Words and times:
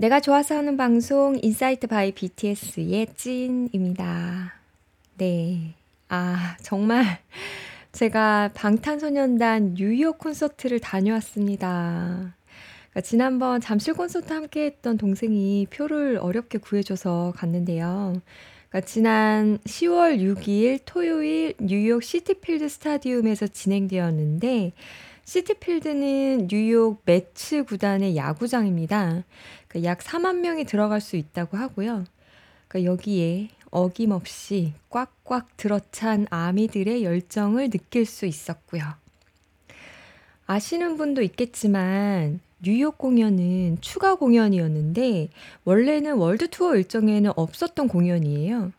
내가 0.00 0.18
좋아서 0.18 0.56
하는 0.56 0.78
방송 0.78 1.38
Insight 1.42 1.86
by 1.86 2.12
BTS의 2.12 3.08
찐입니다. 3.18 4.54
네. 5.18 5.74
아, 6.08 6.56
정말 6.62 7.04
제가 7.92 8.48
방탄소년단 8.54 9.74
뉴욕 9.74 10.16
콘서트를 10.16 10.80
다녀왔습니다. 10.80 12.34
그러니까 12.88 13.00
지난번 13.02 13.60
잠실 13.60 13.92
콘서트 13.92 14.32
함께 14.32 14.64
했던 14.64 14.96
동생이 14.96 15.66
표를 15.68 16.16
어렵게 16.16 16.56
구해줘서 16.56 17.34
갔는데요. 17.36 18.22
그러니까 18.70 18.88
지난 18.88 19.58
10월 19.66 20.18
6일 20.18 20.80
토요일 20.86 21.52
뉴욕 21.60 22.02
시티필드 22.02 22.70
스타디움에서 22.70 23.48
진행되었는데 23.48 24.72
시티필드는 25.30 26.48
뉴욕 26.48 27.02
메츠 27.04 27.62
구단의 27.62 28.16
야구장입니다. 28.16 29.22
그러니까 29.68 29.88
약 29.88 30.00
4만 30.00 30.40
명이 30.40 30.64
들어갈 30.64 31.00
수 31.00 31.14
있다고 31.14 31.56
하고요. 31.56 32.04
그러니까 32.66 32.92
여기에 32.92 33.50
어김없이 33.70 34.72
꽉꽉 34.90 35.56
들어찬 35.56 36.26
아미들의 36.30 37.04
열정을 37.04 37.70
느낄 37.70 38.06
수 38.06 38.26
있었고요. 38.26 38.82
아시는 40.48 40.96
분도 40.96 41.22
있겠지만 41.22 42.40
뉴욕 42.60 42.98
공연은 42.98 43.78
추가 43.80 44.16
공연이었는데 44.16 45.28
원래는 45.62 46.14
월드 46.14 46.48
투어 46.50 46.74
일정에는 46.74 47.30
없었던 47.36 47.86
공연이에요. 47.86 48.72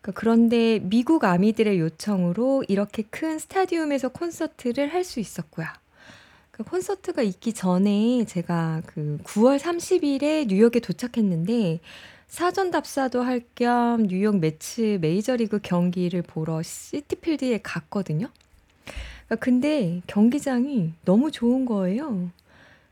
그러니까 0.00 0.12
그런데 0.14 0.78
미국 0.78 1.24
아미들의 1.24 1.80
요청으로 1.80 2.62
이렇게 2.68 3.02
큰 3.02 3.40
스타디움에서 3.40 4.10
콘서트를 4.10 4.94
할 4.94 5.02
수 5.02 5.18
있었고요. 5.18 5.66
그 6.56 6.64
콘서트가 6.64 7.20
있기 7.20 7.52
전에 7.52 8.24
제가 8.24 8.80
그 8.86 9.18
9월 9.24 9.58
30일에 9.58 10.46
뉴욕에 10.46 10.80
도착했는데 10.80 11.80
사전 12.28 12.70
답사도 12.70 13.20
할 13.22 13.42
겸 13.54 14.06
뉴욕 14.06 14.38
매치 14.38 14.96
메이저리그 15.02 15.58
경기를 15.62 16.22
보러 16.22 16.62
시티필드에 16.62 17.60
갔거든요. 17.62 18.30
그러니까 19.26 19.44
근데 19.44 20.00
경기장이 20.06 20.94
너무 21.04 21.30
좋은 21.30 21.66
거예요. 21.66 22.30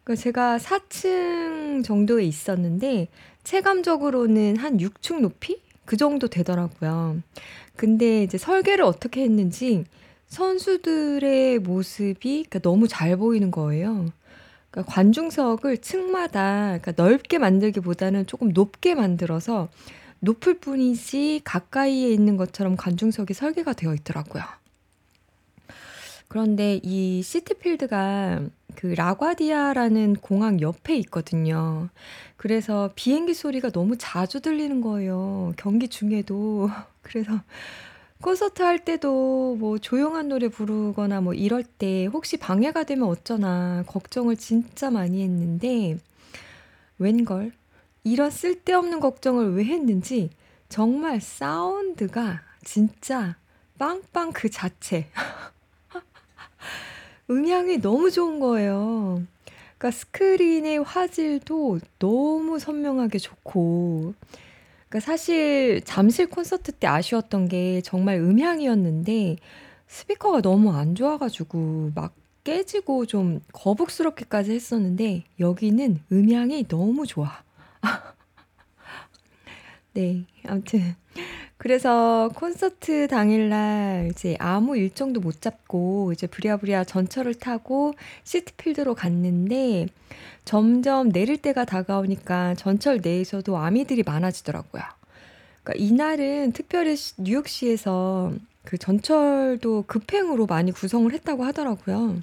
그러니까 0.05 0.23
제가 0.23 0.59
4층 0.59 1.83
정도에 1.85 2.25
있었는데 2.25 3.09
체감적으로는 3.45 4.57
한 4.59 4.77
6층 4.77 5.21
높이 5.21 5.63
그 5.87 5.97
정도 5.97 6.29
되더라고요. 6.29 7.23
근데 7.77 8.25
이제 8.25 8.37
설계를 8.37 8.85
어떻게 8.85 9.23
했는지 9.23 9.85
선수들의 10.27 11.61
모습이 11.61 12.45
그러니까 12.49 12.59
너무 12.61 12.89
잘 12.89 13.17
보이는 13.17 13.51
거예요. 13.51 14.07
그러니까 14.71 14.93
관중석을 14.93 15.79
층마다 15.79 16.79
그러니까 16.81 16.93
넓게 16.97 17.39
만들기보다는 17.39 18.27
조금 18.27 18.51
높게 18.53 18.95
만들어서 18.95 19.69
높을 20.21 20.55
뿐이지 20.59 21.43
가까이에 21.45 22.11
있는 22.11 22.37
것처럼 22.37 22.77
관중석이 22.77 23.35
설계가 23.35 23.75
되어 23.75 23.95
있더라고요. 23.95 24.43
그런데 26.29 26.81
이 26.83 27.23
시티필드가 27.23 28.41
그 28.75 28.89
라과디아라는 28.89 30.17
공항 30.17 30.61
옆에 30.61 30.97
있거든요. 30.97 31.89
그래서 32.37 32.91
비행기 32.97 33.35
소리가 33.35 33.71
너무 33.71 33.97
자주 33.97 34.41
들리는 34.41 34.81
거예요. 34.81 35.53
경기 35.57 35.87
중에도. 35.87 36.69
그래서 37.03 37.41
콘서트 38.25 38.63
할 38.63 38.79
때도 38.79 39.57
뭐 39.61 39.77
조용한 39.77 40.29
노래 40.29 40.49
부르거나 40.49 41.21
뭐 41.21 41.35
이럴 41.35 41.63
때 41.63 42.07
혹시 42.07 42.39
방해가 42.39 42.85
되면 42.85 43.07
어쩌나 43.07 43.85
걱정을 43.87 44.39
진짜 44.39 44.91
많이 44.91 45.23
했는데 45.23 45.99
웬걸 46.99 47.53
이런 48.03 48.31
쓸데없는 48.31 49.01
걱정을 49.01 49.57
왜 49.57 49.65
했는지 49.65 50.31
정말 50.71 51.21
사운드가 51.21 52.41
진짜 52.65 53.37
빵빵 53.79 54.33
그 54.33 54.49
자체. 54.49 55.11
음향이 57.29 57.83
너무 57.83 58.11
좋은 58.11 58.41
거예요. 58.41 59.23
그러니까 59.77 59.91
스크린의 59.91 60.83
화질도 60.83 61.81
너무 61.99 62.59
선명하게 62.59 63.19
좋고 63.19 64.15
그러니까 64.95 65.11
사실 65.11 65.81
잠실 65.85 66.31
콘서트 66.31 66.71
때 66.71 66.87
아쉬웠던 66.87 67.49
게 67.49 67.81
정말 67.81 68.19
음향이었는데 68.19 69.39
스피커가 69.89 70.41
너무 70.41 70.73
안 70.73 70.95
좋아 70.95 71.19
가지고 71.19 71.91
막 71.97 72.15
깨지고 72.45 73.07
좀 73.07 73.41
거북스럽게까지 73.53 74.53
했었는데 74.53 75.25
여기는 75.41 75.99
음향이 76.13 76.69
너무 76.69 77.09
좋아. 77.09 77.43
네. 79.95 80.27
아무튼 80.47 80.95
그래서 81.65 82.29
콘서트 82.35 83.09
당일날 83.09 84.11
이제 84.11 84.37
아무 84.39 84.77
일정도 84.77 85.19
못 85.19 85.41
잡고 85.41 86.13
이제 86.13 86.27
부랴부랴 86.27 86.85
전철을 86.85 87.37
타고 87.37 87.95
시티필드로 88.25 88.95
갔는데 88.95 89.87
점점 90.45 91.11
내릴 91.11 91.39
때가 91.39 91.65
다가오니까 91.65 92.57
전철 92.57 93.01
내에서도 93.03 93.57
아미들이 93.57 94.03
많아지더라고요. 94.03 94.83
그러니까 95.63 95.83
이날은 95.83 96.53
특별히 96.53 96.97
뉴욕시에서 97.17 98.35
그 98.67 98.77
전철도 98.77 99.85
급행으로 99.87 100.45
많이 100.45 100.71
구성을 100.71 101.11
했다고 101.11 101.45
하더라고요. 101.45 102.21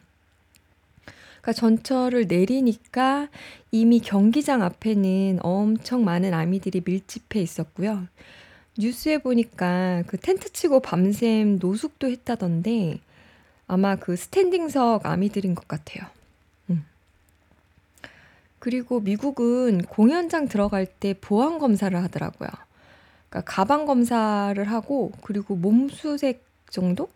그러니까 1.41 1.53
전철을 1.53 2.27
내리니까 2.27 3.29
이미 3.71 4.01
경기장 4.01 4.61
앞에는 4.61 5.39
엄청 5.41 6.05
많은 6.05 6.31
아미들이 6.31 6.83
밀집해 6.85 7.41
있었고요. 7.41 8.05
뉴스에 8.77 9.17
보니까 9.19 10.03
그 10.07 10.17
텐트 10.17 10.51
치고 10.51 10.79
밤샘 10.79 11.59
노숙도 11.59 12.07
했다던데 12.07 12.99
아마 13.67 13.95
그 13.95 14.15
스탠딩석 14.15 15.05
아미들인 15.05 15.55
것 15.55 15.67
같아요. 15.67 16.05
음. 16.69 16.85
그리고 18.59 18.99
미국은 18.99 19.81
공연장 19.83 20.47
들어갈 20.47 20.85
때 20.85 21.13
보안 21.19 21.59
검사를 21.59 21.97
하더라고요. 22.01 22.49
그러니까 23.29 23.51
가방 23.51 23.85
검사를 23.85 24.61
하고 24.63 25.11
그리고 25.21 25.55
몸수색 25.55 26.43
정도? 26.69 27.09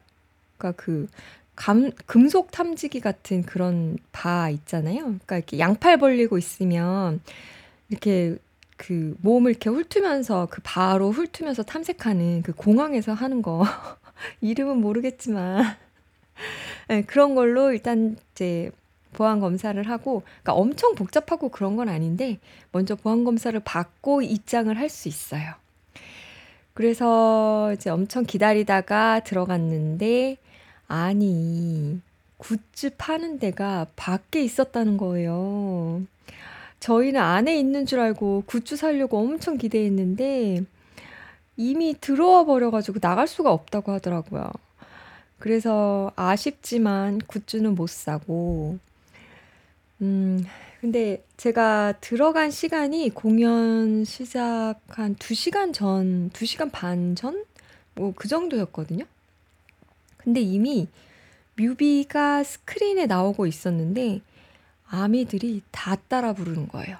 그러니까 0.57 0.81
그 0.81 1.07
감, 1.55 1.91
금속 2.05 2.51
탐지기 2.51 2.99
같은 2.99 3.43
그런 3.43 3.97
바 4.11 4.49
있잖아요. 4.49 5.03
그러니까 5.03 5.37
이렇게 5.37 5.59
양팔 5.59 5.97
벌리고 5.97 6.37
있으면 6.37 7.22
이렇게 7.89 8.37
그 8.77 9.15
몸을 9.21 9.51
이렇게 9.51 9.69
훑으면서 9.69 10.47
그 10.51 10.61
바로 10.63 11.11
훑으면서 11.11 11.63
탐색하는 11.63 12.41
그 12.43 12.53
공항에서 12.53 13.13
하는 13.13 13.41
거 13.41 13.65
이름은 14.41 14.77
모르겠지만 14.81 15.63
네, 16.89 17.01
그런 17.07 17.35
걸로 17.35 17.71
일단 17.71 18.17
이제 18.31 18.71
보안 19.13 19.39
검사를 19.39 19.81
하고 19.89 20.23
그러니까 20.43 20.53
엄청 20.53 20.95
복잡하고 20.95 21.49
그런 21.49 21.75
건 21.77 21.87
아닌데 21.89 22.39
먼저 22.71 22.95
보안 22.95 23.23
검사를 23.23 23.57
받고 23.59 24.21
입장을 24.21 24.77
할 24.77 24.89
수 24.89 25.07
있어요. 25.07 25.53
그래서 26.73 27.71
이제 27.73 27.89
엄청 27.89 28.25
기다리다가 28.25 29.21
들어갔는데 29.21 30.37
아니 30.87 32.01
굿즈 32.37 32.91
파는 32.97 33.39
데가 33.39 33.87
밖에 33.95 34.43
있었다는 34.43 34.97
거예요. 34.97 36.03
저희는 36.79 37.19
안에 37.19 37.57
있는 37.57 37.85
줄 37.85 37.99
알고 37.99 38.43
굿즈 38.45 38.75
사려고 38.75 39.17
엄청 39.19 39.57
기대했는데 39.57 40.63
이미 41.57 41.95
들어와 41.99 42.45
버려 42.45 42.72
가지고 42.72 42.99
나갈 42.99 43.27
수가 43.27 43.51
없다고 43.51 43.91
하더라고요. 43.93 44.51
그래서 45.39 46.11
아쉽지만 46.16 47.19
굿즈는 47.27 47.75
못 47.75 47.89
사고 47.89 48.77
음 50.01 50.43
근데 50.81 51.23
제가 51.37 51.93
들어간 52.01 52.51
시간이 52.51 53.09
공연 53.11 54.03
시작 54.05 54.75
한 54.89 55.16
2 55.19 55.33
시간 55.33 55.73
전, 55.73 56.29
2 56.33 56.45
시간 56.45 56.69
반 56.69 57.16
전? 57.16 57.43
뭐 57.95 58.13
그 58.16 58.28
정도였거든요. 58.28 59.05
근데 60.17 60.41
이미 60.41 60.87
뮤비가 61.55 62.43
스크린에 62.43 63.05
나오고 63.05 63.47
있었는데 63.47 64.21
아미들이 64.90 65.61
다 65.72 65.96
따라 66.08 66.34
부르는 66.34 66.67
거예요. 66.67 66.97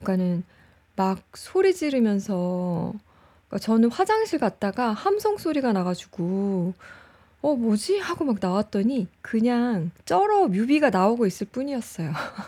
그러니까는 0.00 0.44
막 0.96 1.22
소리 1.34 1.74
지르면서 1.74 2.94
그러니까 3.48 3.58
저는 3.64 3.90
화장실 3.90 4.38
갔다가 4.38 4.92
함성 4.92 5.38
소리가 5.38 5.72
나 5.72 5.84
가지고 5.84 6.74
'어 7.42 7.54
뭐지?' 7.56 7.98
하고 8.00 8.24
막 8.24 8.38
나왔더니 8.40 9.08
그냥 9.22 9.90
쩔어 10.04 10.48
뮤비가 10.48 10.90
나오고 10.90 11.26
있을 11.26 11.46
뿐이었어요. 11.48 12.12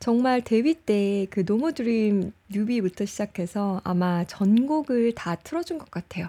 정말 0.00 0.42
데뷔 0.42 0.74
때 0.74 1.26
그 1.30 1.44
노모 1.46 1.72
드림 1.72 2.32
뮤비부터 2.48 3.04
시작해서 3.04 3.80
아마 3.84 4.24
전곡을 4.24 5.14
다 5.14 5.34
틀어 5.36 5.62
준 5.62 5.78
것 5.78 5.90
같아요. 5.90 6.28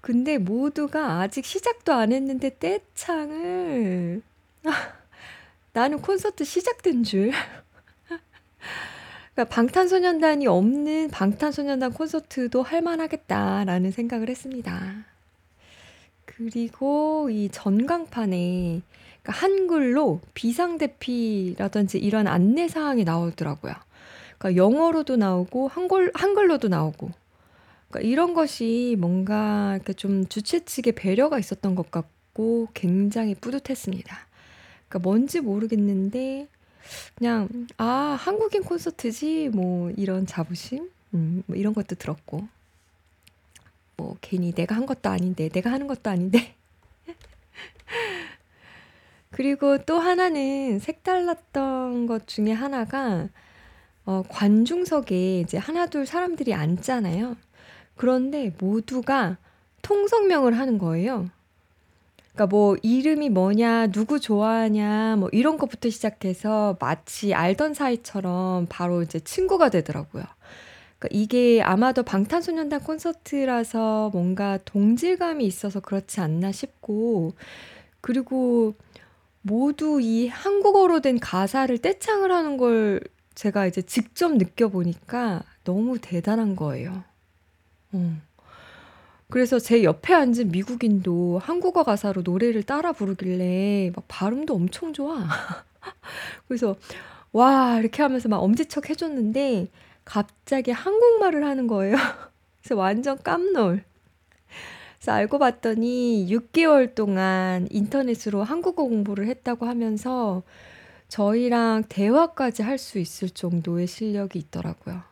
근데 0.00 0.38
모두가 0.38 1.20
아직 1.20 1.44
시작도 1.44 1.92
안 1.92 2.12
했는데 2.12 2.56
떼창을 2.58 4.22
나는 5.72 6.00
콘서트 6.00 6.44
시작된 6.44 7.04
줄 7.04 7.32
그러니까 9.34 9.54
방탄소년단이 9.54 10.48
없는 10.48 11.10
방탄소년단 11.10 11.92
콘서트도 11.92 12.62
할 12.62 12.82
만하겠다라는 12.82 13.92
생각을 13.92 14.28
했습니다. 14.28 15.04
그리고 16.24 17.30
이 17.30 17.48
전광판에 17.48 18.82
그러니까 19.22 19.32
한글로 19.32 20.20
비상대피라든지 20.34 21.98
이런 21.98 22.26
안내 22.26 22.66
사항이 22.66 23.04
나오더라고요. 23.04 23.74
그러니까 24.38 24.56
영어로도 24.60 25.16
나오고 25.16 25.68
한글 25.68 26.10
한글로도 26.14 26.68
나오고 26.68 27.10
그러니까 27.90 28.08
이런 28.08 28.34
것이 28.34 28.96
뭔가 28.98 29.74
이렇게 29.76 29.92
좀 29.94 30.26
주최 30.28 30.64
측의 30.64 30.94
배려가 30.94 31.38
있었던 31.38 31.74
것 31.74 31.90
같고 31.90 32.68
굉장히 32.74 33.34
뿌듯했습니다. 33.34 34.16
그러니까 34.88 34.98
뭔지 35.00 35.40
모르겠는데 35.40 36.48
그냥 37.16 37.48
'아 37.78 38.16
한국인 38.20 38.64
콘서트지.' 38.64 39.50
뭐 39.50 39.90
이런 39.92 40.26
자부심 40.26 40.90
음 41.14 41.44
뭐 41.46 41.56
이런 41.56 41.74
것도 41.74 41.96
들었고 41.96 42.48
뭐 43.96 44.16
괜히 44.20 44.52
내가 44.52 44.76
한 44.76 44.86
것도 44.86 45.08
아닌데 45.10 45.48
내가 45.48 45.70
하는 45.72 45.86
것도 45.86 46.10
아닌데 46.10 46.54
그리고 49.30 49.78
또 49.84 49.98
하나는 49.98 50.78
색달랐던 50.78 52.06
것 52.06 52.26
중에 52.26 52.52
하나가 52.52 53.28
어 54.06 54.22
관중석에 54.28 55.40
이제 55.40 55.58
하나 55.58 55.86
둘 55.86 56.06
사람들이 56.06 56.54
앉잖아요. 56.54 57.36
그런데 57.98 58.54
모두가 58.58 59.36
통성명을 59.82 60.56
하는 60.56 60.78
거예요. 60.78 61.28
그러니까 62.32 62.46
뭐 62.46 62.76
이름이 62.82 63.30
뭐냐, 63.30 63.88
누구 63.88 64.20
좋아하냐, 64.20 65.16
뭐 65.16 65.28
이런 65.32 65.58
것부터 65.58 65.90
시작해서 65.90 66.76
마치 66.80 67.34
알던 67.34 67.74
사이처럼 67.74 68.66
바로 68.68 69.02
이제 69.02 69.18
친구가 69.18 69.70
되더라고요. 69.70 70.22
그러니까 70.98 71.08
이게 71.10 71.60
아마도 71.60 72.04
방탄소년단 72.04 72.80
콘서트라서 72.80 74.10
뭔가 74.12 74.58
동질감이 74.64 75.44
있어서 75.44 75.80
그렇지 75.80 76.20
않나 76.20 76.52
싶고, 76.52 77.34
그리고 78.00 78.74
모두 79.42 80.00
이 80.00 80.28
한국어로 80.28 81.00
된 81.00 81.18
가사를 81.18 81.76
떼창을 81.78 82.30
하는 82.30 82.56
걸 82.56 83.00
제가 83.34 83.66
이제 83.66 83.82
직접 83.82 84.36
느껴보니까 84.36 85.42
너무 85.64 85.98
대단한 86.00 86.54
거예요. 86.54 87.02
어. 87.92 88.20
그래서 89.30 89.58
제 89.58 89.84
옆에 89.84 90.14
앉은 90.14 90.50
미국인도 90.50 91.38
한국어 91.38 91.82
가사로 91.84 92.22
노래를 92.22 92.62
따라 92.62 92.92
부르길래 92.92 93.92
막 93.94 94.04
발음도 94.08 94.54
엄청 94.54 94.92
좋아. 94.92 95.18
그래서 96.48 96.76
와 97.32 97.78
이렇게 97.80 98.02
하면서 98.02 98.28
막 98.28 98.38
엄지척 98.38 98.90
해 98.90 98.94
줬는데 98.94 99.68
갑자기 100.04 100.72
한국말을 100.72 101.44
하는 101.46 101.66
거예요. 101.68 101.96
그래서 102.62 102.76
완전 102.76 103.18
깜놀. 103.22 103.84
그래서 104.98 105.12
알고 105.12 105.38
봤더니 105.38 106.26
6개월 106.30 106.94
동안 106.94 107.68
인터넷으로 107.70 108.42
한국어 108.42 108.84
공부를 108.84 109.26
했다고 109.28 109.66
하면서 109.66 110.42
저희랑 111.08 111.84
대화까지 111.88 112.62
할 112.62 112.78
수 112.78 112.98
있을 113.00 113.30
정도의 113.30 113.86
실력이 113.88 114.38
있더라고요. 114.40 115.02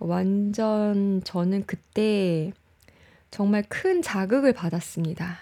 완전 0.00 1.22
저는 1.24 1.64
그때 1.66 2.52
정말 3.30 3.62
큰 3.68 4.02
자극을 4.02 4.52
받았습니다. 4.52 5.38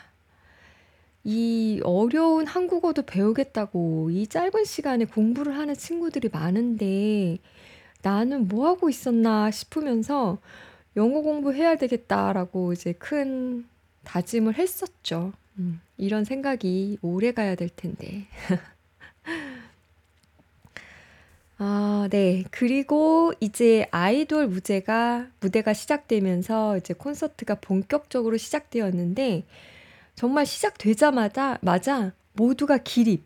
이 1.24 1.80
어려운 1.84 2.46
한국어도 2.46 3.02
배우겠다고 3.02 4.10
이 4.10 4.26
짧은 4.26 4.64
시간에 4.64 5.04
공부를 5.04 5.56
하는 5.56 5.74
친구들이 5.74 6.28
많은데 6.32 7.38
나는 8.02 8.48
뭐 8.48 8.68
하고 8.68 8.88
있었나 8.88 9.50
싶으면서 9.50 10.38
영어 10.96 11.20
공부해야 11.20 11.76
되겠다라고 11.76 12.72
이제 12.72 12.92
큰 12.92 13.66
다짐을 14.04 14.54
했었죠. 14.54 15.32
음, 15.58 15.80
이런 15.96 16.24
생각이 16.24 16.98
오래 17.02 17.32
가야 17.32 17.54
될 17.54 17.68
텐데. 17.68 18.26
아 21.58 22.06
네. 22.10 22.44
그리고 22.50 23.32
이제 23.40 23.86
아이돌 23.90 24.46
무대가 24.48 25.26
무대가 25.40 25.72
시작되면서 25.72 26.76
이제 26.78 26.94
콘서트가 26.94 27.56
본격적으로 27.56 28.36
시작되었는데 28.36 29.44
정말 30.14 30.46
시작되자마자 30.46 31.58
마자 31.62 32.12
모두가 32.34 32.78
기립. 32.78 33.24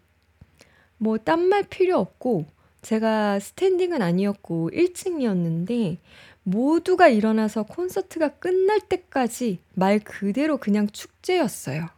뭐 0.99 1.19
딴 1.19 1.41
말 1.49 1.65
필요 1.65 1.99
없고 1.99 2.47
제가 2.83 3.39
스탠딩은 3.41 4.03
아니었고 4.03 4.71
1 4.73 4.95
층이었는데 4.95 5.99
모두가 6.45 7.09
일어나서 7.09 7.65
콘서트가 7.65 8.31
끝날 8.39 8.81
때까지 8.81 9.61
말 9.75 9.99
그대로 10.01 10.57
그냥 10.59 10.89
축제였어요. 10.89 11.89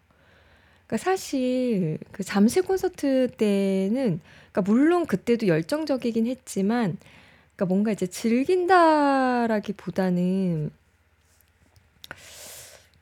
그러니까 0.94 0.99
사실 0.99 1.99
그 2.12 2.23
잠실 2.23 2.62
콘서트 2.62 3.29
때는 3.37 4.20
그러니까 4.52 4.62
물론 4.62 5.06
그때도 5.06 5.49
열정적이긴 5.49 6.29
했지만 6.29 6.99
그러니까 7.56 7.67
뭔가 7.67 7.91
이제 7.91 8.06
즐긴다라기보다는 8.06 10.70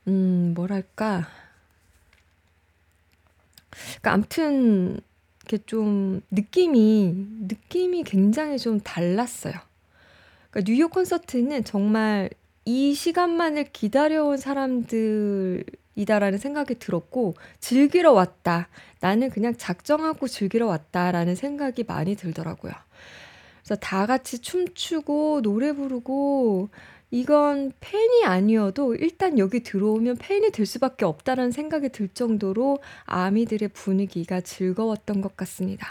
음 0.08 0.52
뭐랄까 0.54 1.28
그러니까 3.70 4.12
아무튼 4.12 4.98
이렇게 5.42 5.58
좀 5.66 6.22
느낌이 6.30 7.26
느낌이 7.42 8.04
굉장히 8.04 8.58
좀 8.58 8.80
달랐어요. 8.80 9.52
그러니까 10.50 10.72
뉴욕 10.72 10.90
콘서트는 10.90 11.64
정말 11.64 12.30
이 12.64 12.94
시간만을 12.94 13.64
기다려온 13.72 14.38
사람들 14.38 15.66
이다라는 15.94 16.38
생각이 16.38 16.78
들었고 16.78 17.34
즐기러 17.60 18.12
왔다. 18.12 18.68
나는 19.00 19.30
그냥 19.30 19.54
작정하고 19.56 20.28
즐기러 20.28 20.66
왔다라는 20.66 21.34
생각이 21.34 21.84
많이 21.84 22.16
들더라고요. 22.16 22.72
그래서 23.62 23.76
다 23.80 24.06
같이 24.06 24.38
춤추고 24.40 25.42
노래 25.42 25.72
부르고 25.72 26.70
이건 27.10 27.72
팬이 27.80 28.24
아니어도 28.24 28.94
일단 28.94 29.38
여기 29.38 29.62
들어오면 29.62 30.16
팬이 30.16 30.50
될 30.50 30.64
수밖에 30.64 31.04
없다는 31.04 31.50
생각이 31.50 31.90
들 31.90 32.08
정도로 32.08 32.78
아미들의 33.04 33.68
분위기가 33.68 34.40
즐거웠던 34.40 35.20
것 35.20 35.36
같습니다. 35.36 35.86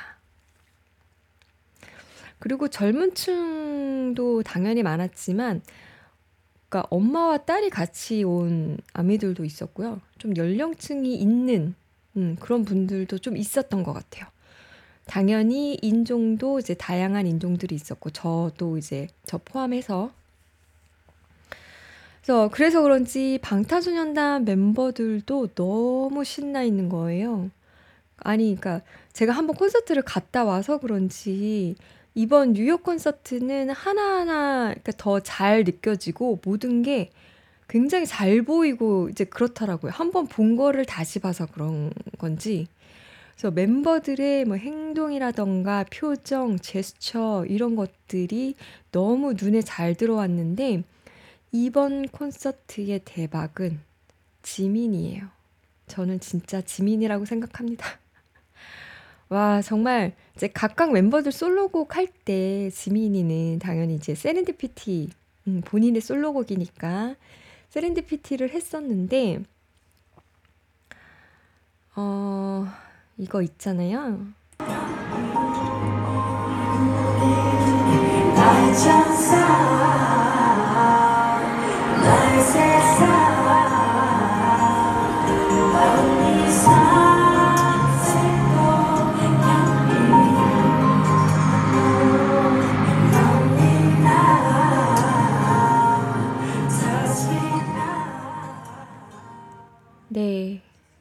그리고 2.40 2.68
젊은 2.68 3.14
층도 3.14 4.42
당연히 4.42 4.82
많았지만 4.82 5.62
그러니까 6.72 6.88
엄마와 6.90 7.40
딸이 7.40 7.70
같이 7.70 8.24
온 8.24 8.78
아미들도 8.94 9.44
있었고요. 9.44 10.00
좀 10.18 10.38
연령층이 10.38 11.14
있는 11.14 11.76
음 12.16 12.38
그런 12.40 12.64
분들도 12.64 13.18
좀 13.18 13.36
있었던 13.36 13.84
것 13.84 13.92
같아요. 13.92 14.26
당연히 15.06 15.78
인종도 15.82 16.60
이제 16.60 16.74
다양한 16.74 17.28
인종들이 17.28 17.76
있었고 17.76 18.12
저도 18.12 18.78
이제 18.78 19.08
저 19.26 19.38
포함해서 19.38 20.12
그래서 22.22 22.50
그래서 22.50 22.82
그런지 22.82 23.38
방탄소년단 23.42 24.46
멤버들도 24.46 25.48
너무 25.48 26.24
신나 26.24 26.64
있는 26.64 26.88
거예요. 26.88 27.52
아니 28.18 28.56
그러니까 28.56 28.82
제가 29.12 29.34
한번 29.34 29.58
콘서트를 29.58 30.04
갔다 30.04 30.46
와서 30.46 30.78
그런지 30.78 31.76
이번 32.14 32.54
뉴욕 32.54 32.84
콘서트는 32.84 33.70
하나하나 33.70 34.70
그러니까 34.70 34.92
더 34.98 35.20
잘 35.22 35.64
느껴지고 35.64 36.42
모든 36.44 36.82
게 36.84 37.10
굉장히 37.70 38.06
잘 38.06 38.42
보이고 38.42 39.08
이제 39.10 39.24
그렇더라고요. 39.24 39.92
한번 39.94 40.28
본 40.28 40.58
거를 40.58 40.86
다시 40.86 41.20
봐서 41.20 41.46
그런 41.46 41.92
건지. 42.18 42.68
그래서 43.34 43.50
멤버들의 43.52 44.44
뭐 44.46 44.58
행동이라던가 44.58 45.86
표정, 45.92 46.60
제스처 46.60 47.46
이런 47.48 47.76
것들이 47.78 48.56
너무 48.92 49.34
눈에 49.34 49.62
잘 49.62 49.96
들어왔는데 49.96 50.84
이번 51.54 52.10
콘서트의 52.10 53.02
대박은 53.06 53.80
지민이에요. 54.44 55.28
저는 55.88 56.20
진짜 56.20 56.62
지민이라고 56.62 57.24
생각합니다. 57.24 58.01
와, 59.32 59.62
정말 59.62 60.14
이제 60.36 60.50
각각 60.50 60.92
멤버들 60.92 61.32
솔로곡 61.32 61.96
할 61.96 62.08
때 62.26 62.70
지민이는 62.70 63.60
당연히 63.60 63.96
이제 63.96 64.14
세렌디피티 64.14 65.10
음, 65.48 65.62
본인의 65.66 66.02
솔로곡이니까 66.02 67.16
세렌디피티를 67.70 68.50
했었는데 68.50 69.40
어 71.96 72.68
이거 73.18 73.42
있잖아요. 73.42 74.20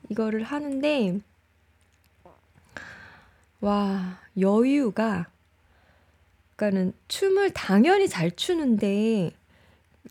이거를 0.09 0.43
하는데 0.45 1.21
와, 3.61 4.19
여유가 4.38 5.26
그러니까는 6.57 6.93
춤을 7.09 7.50
당연히 7.52 8.09
잘 8.09 8.31
추는데 8.31 9.33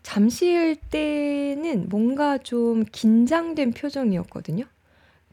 잠시일 0.02 0.76
때는 0.76 1.88
뭔가 1.88 2.38
좀 2.38 2.84
긴장된 2.90 3.72
표정이었거든요. 3.72 4.64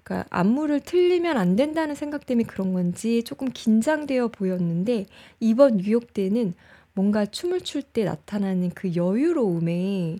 그러니까 0.04 0.28
안무를 0.30 0.80
틀리면 0.82 1.38
안 1.38 1.56
된다는 1.56 1.96
생각 1.96 2.26
때문에 2.26 2.48
그런 2.48 2.74
건지 2.74 3.24
조금 3.24 3.50
긴장되어 3.52 4.30
보였는데 4.30 5.06
이번 5.40 5.78
뉴욕 5.78 6.14
때는 6.14 6.54
뭔가 6.94 7.26
춤을 7.26 7.62
출 7.62 7.84
때 7.84 8.04
나타나는 8.06 8.72
그 8.72 8.96
여유로움에 8.96 10.18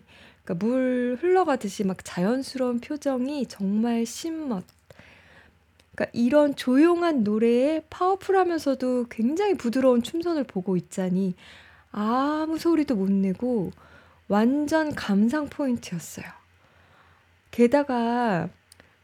그러니까 0.48 0.66
물 0.66 1.18
흘러가듯이 1.20 1.84
막 1.84 1.98
자연스러운 2.02 2.80
표정이 2.80 3.46
정말 3.46 4.06
신멋. 4.06 4.64
그러니까 5.94 6.10
이런 6.14 6.56
조용한 6.56 7.22
노래에 7.22 7.82
파워풀하면서도 7.90 9.08
굉장히 9.10 9.54
부드러운 9.54 10.02
춤선을 10.02 10.44
보고 10.44 10.78
있자니 10.78 11.34
아무 11.92 12.58
소리도 12.58 12.96
못 12.96 13.10
내고 13.10 13.72
완전 14.28 14.94
감상 14.94 15.50
포인트였어요. 15.50 16.26
게다가 17.50 18.48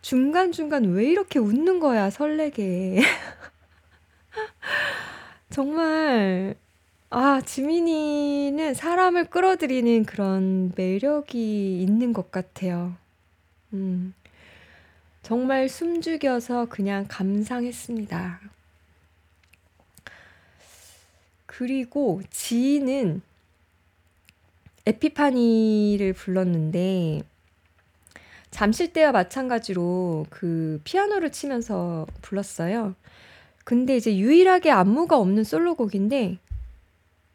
중간중간 0.00 0.92
왜 0.92 1.10
이렇게 1.10 1.38
웃는 1.38 1.78
거야, 1.78 2.08
설레게. 2.08 3.00
정말, 5.50 6.56
아, 7.16 7.40
지민이는 7.40 8.74
사람을 8.74 9.26
끌어들이는 9.26 10.04
그런 10.04 10.72
매력이 10.74 11.80
있는 11.80 12.12
것 12.12 12.32
같아요. 12.32 12.96
음, 13.72 14.14
정말 15.22 15.68
숨죽여서 15.68 16.66
그냥 16.66 17.04
감상했습니다. 17.06 18.40
그리고 21.46 22.20
지인은 22.30 23.22
에피파니를 24.84 26.14
불렀는데 26.14 27.22
잠실 28.50 28.92
때와 28.92 29.12
마찬가지로 29.12 30.26
그 30.30 30.80
피아노를 30.82 31.30
치면서 31.30 32.08
불렀어요. 32.22 32.96
근데 33.62 33.96
이제 33.96 34.16
유일하게 34.16 34.72
안무가 34.72 35.16
없는 35.16 35.44
솔로곡인데 35.44 36.38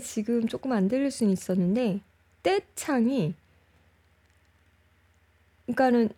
지금 0.00 0.46
조금 0.48 0.72
안 0.72 0.88
들릴 0.88 1.10
수는 1.10 1.32
있었는데, 1.32 2.00
떼창이, 2.42 3.34
그러니까는 5.66 6.10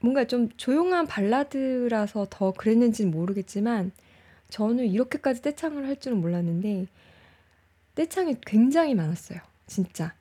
뭔가 0.00 0.24
좀 0.26 0.48
조용한 0.56 1.06
발라드라서 1.06 2.26
더 2.30 2.52
그랬는지는 2.52 3.10
모르겠지만, 3.10 3.92
저는 4.48 4.86
이렇게까지 4.86 5.42
떼창을 5.42 5.86
할 5.86 6.00
줄은 6.00 6.20
몰랐는데, 6.20 6.86
떼창이 7.94 8.36
굉장히 8.46 8.94
많았어요. 8.94 9.40
진짜. 9.66 10.14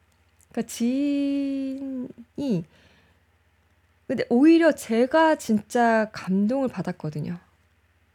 그러니까 0.52 0.74
지인이, 0.74 2.66
근데 4.08 4.26
오히려 4.30 4.72
제가 4.72 5.36
진짜 5.36 6.10
감동을 6.12 6.70
받았거든요. 6.70 7.38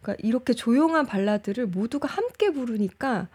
그러니까 0.00 0.26
이렇게 0.26 0.52
조용한 0.52 1.06
발라드를 1.06 1.66
모두가 1.66 2.08
함께 2.08 2.50
부르니까 2.50 3.28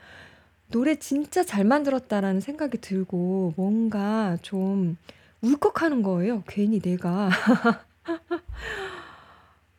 노래 0.69 0.95
진짜 0.95 1.43
잘 1.43 1.63
만들었다라는 1.63 2.41
생각이 2.41 2.79
들고 2.79 3.53
뭔가 3.55 4.37
좀 4.41 4.97
울컥하는 5.41 6.01
거예요. 6.03 6.43
괜히 6.47 6.79
내가. 6.79 7.29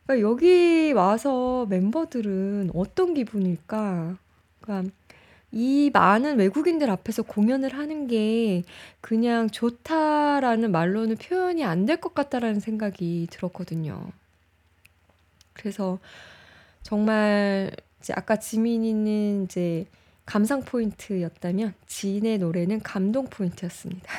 그러니까 0.07 0.28
여기 0.28 0.92
와서 0.92 1.66
멤버들은 1.68 2.71
어떤 2.75 3.14
기분일까? 3.14 4.16
그러니까 4.61 4.90
이 5.52 5.90
많은 5.92 6.38
외국인들 6.38 6.90
앞에서 6.90 7.23
공연을 7.23 7.75
하는 7.75 8.07
게 8.07 8.64
그냥 9.00 9.49
좋다라는 9.50 10.73
말로는 10.73 11.16
표현이 11.16 11.64
안 11.64 11.87
될 11.87 12.00
것 12.00 12.14
같다라는 12.14 12.61
생각이 12.61 13.28
들었거든요. 13.30 14.11
그래서 15.52 15.99
정말 16.83 17.71
이제 18.00 18.12
아까 18.16 18.37
지민이는 18.37 19.45
이제 19.45 19.87
감상 20.28 20.62
포인트였다면 20.62 21.73
지인의 21.87 22.37
노래는 22.37 22.80
감동 22.80 23.28
포인트였습니다. 23.30 24.12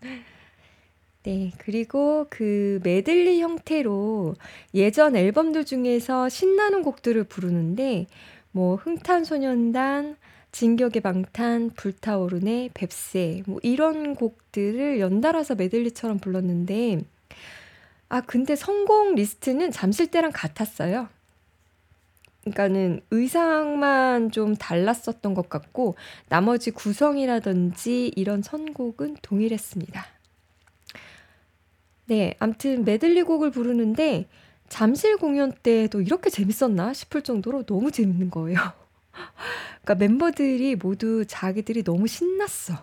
네, 1.24 1.50
그리고 1.58 2.28
그 2.30 2.78
메들리 2.84 3.40
형태로 3.40 4.36
예전 4.74 5.16
앨범들 5.16 5.64
중에서 5.64 6.28
신나는 6.28 6.82
곡들을 6.82 7.24
부르는데 7.24 8.06
뭐 8.52 8.76
흥탄소년단, 8.76 10.16
진격의 10.52 11.02
방탄, 11.02 11.70
불타오르네, 11.70 12.70
뱁새 12.74 13.42
뭐 13.48 13.58
이런 13.64 14.14
곡들을 14.14 15.00
연달아서 15.00 15.56
메들리처럼 15.56 16.20
불렀는데 16.20 17.00
아 18.08 18.20
근데 18.20 18.54
선곡 18.54 19.16
리스트는 19.16 19.72
잠실 19.72 20.06
때랑 20.06 20.30
같았어요. 20.32 21.08
그러니까는 22.50 23.00
의상만 23.10 24.30
좀 24.30 24.56
달랐었던 24.56 25.34
것 25.34 25.48
같고 25.48 25.96
나머지 26.28 26.70
구성이라든지 26.70 28.12
이런 28.16 28.42
선곡은 28.42 29.18
동일했습니다. 29.22 30.04
네, 32.06 32.34
암튼 32.38 32.84
메들리 32.84 33.22
곡을 33.22 33.50
부르는데 33.50 34.28
잠실 34.68 35.16
공연 35.16 35.52
때도 35.52 36.00
이렇게 36.00 36.30
재밌었나 36.30 36.92
싶을 36.92 37.22
정도로 37.22 37.64
너무 37.64 37.90
재밌는 37.90 38.30
거예요. 38.30 38.58
그러니까 39.82 39.94
멤버들이 39.94 40.76
모두 40.76 41.24
자기들이 41.26 41.84
너무 41.84 42.06
신났어. 42.06 42.74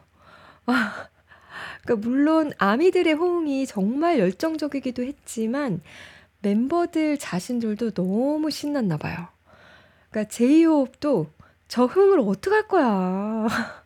아, 0.68 1.08
그러니까 1.84 2.08
물론 2.08 2.52
아미들의 2.58 3.14
호응이 3.14 3.66
정말 3.68 4.20
열정적이기도 4.20 5.04
했지만 5.04 5.82
멤버들 6.42 7.18
자신들도 7.18 7.92
너무 7.92 8.52
신났나 8.52 8.98
봐요. 8.98 9.28
그러니까 10.16 10.30
제이홉도 10.30 11.28
저 11.68 11.86
흥을 11.86 12.22
어떡할 12.22 12.70
거야. 12.70 13.48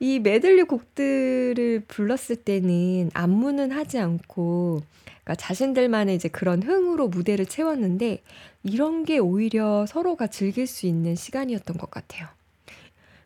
이 0.00 0.18
메들리 0.18 0.64
곡들을 0.64 1.84
불렀을 1.86 2.34
때는 2.34 3.10
안무는 3.14 3.70
하지 3.70 4.00
않고 4.00 4.82
그러니까 5.04 5.34
자신들만의 5.36 6.16
이제 6.16 6.28
그런 6.28 6.60
흥으로 6.60 7.06
무대를 7.06 7.46
채웠는데 7.46 8.20
이런 8.64 9.04
게 9.04 9.18
오히려 9.18 9.86
서로가 9.86 10.26
즐길 10.26 10.66
수 10.66 10.86
있는 10.86 11.14
시간이었던 11.14 11.76
것 11.76 11.88
같아요. 11.88 12.26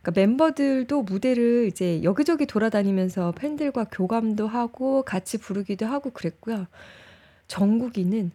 그러니까 0.02 0.20
멤버들도 0.20 1.02
무대를 1.02 1.68
이제 1.68 2.02
여기저기 2.02 2.44
돌아다니면서 2.44 3.32
팬들과 3.32 3.84
교감도 3.90 4.46
하고 4.46 5.02
같이 5.02 5.38
부르기도 5.38 5.86
하고 5.86 6.10
그랬고요. 6.10 6.66
정국이는 7.46 8.32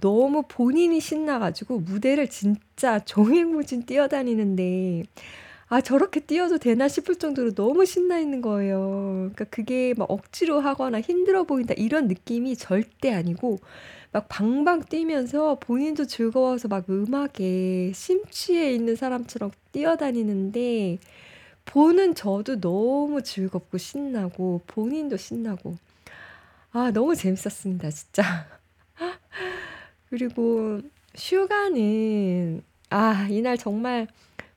너무 0.00 0.44
본인이 0.48 1.00
신나가지고 1.00 1.80
무대를 1.80 2.28
진짜 2.28 2.98
종횡무진 3.04 3.84
뛰어다니는데 3.86 5.04
아 5.68 5.80
저렇게 5.80 6.20
뛰어도 6.20 6.58
되나 6.58 6.86
싶을 6.88 7.16
정도로 7.16 7.54
너무 7.54 7.84
신나 7.86 8.18
있는 8.18 8.40
거예요. 8.40 9.30
그러니까 9.34 9.44
그게 9.46 9.94
막 9.96 10.10
억지로 10.10 10.60
하거나 10.60 11.00
힘들어 11.00 11.44
보인다 11.44 11.74
이런 11.76 12.06
느낌이 12.08 12.56
절대 12.56 13.12
아니고 13.12 13.58
막 14.12 14.28
방방 14.28 14.84
뛰면서 14.84 15.58
본인도 15.60 16.06
즐거워서 16.06 16.68
막 16.68 16.88
음악에 16.88 17.92
심취해 17.94 18.72
있는 18.72 18.96
사람처럼 18.96 19.50
뛰어다니는데 19.72 20.98
보는 21.66 22.14
저도 22.14 22.60
너무 22.60 23.22
즐겁고 23.22 23.78
신나고 23.78 24.62
본인도 24.68 25.16
신나고 25.16 25.76
아 26.72 26.90
너무 26.92 27.16
재밌었습니다 27.16 27.90
진짜. 27.90 28.22
그리고 30.10 30.80
슈가는 31.14 32.62
아 32.90 33.26
이날 33.30 33.58
정말 33.58 34.06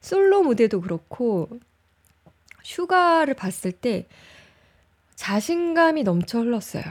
솔로 0.01 0.43
무대도 0.43 0.81
그렇고 0.81 1.47
슈가를 2.63 3.33
봤을 3.33 3.71
때 3.71 4.05
자신감이 5.15 6.03
넘쳐 6.03 6.39
흘렀어요. 6.39 6.83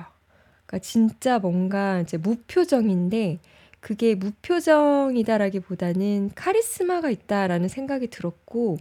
그러니까 0.66 0.78
진짜 0.80 1.38
뭔가 1.38 2.00
이제 2.00 2.16
무표정인데 2.18 3.38
그게 3.80 4.16
무표정이다라기보다는 4.16 6.32
카리스마가 6.34 7.10
있다라는 7.10 7.68
생각이 7.68 8.08
들었고 8.08 8.78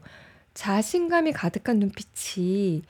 자신감이 0.54 1.32
가득한 1.34 1.80
눈빛이 1.80 2.84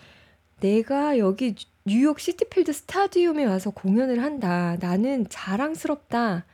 내가 0.61 1.17
여기 1.19 1.53
뉴욕 1.85 2.19
시티필드 2.19 2.73
스타디움에 2.73 3.45
와서 3.45 3.69
공연을 3.69 4.23
한다. 4.23 4.75
나는 4.79 5.27
자랑스럽다. 5.29 6.45